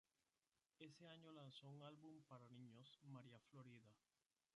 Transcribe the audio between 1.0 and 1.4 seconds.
año